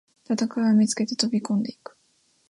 [0.23, 1.95] 戦いを見つけて飛びこんでいく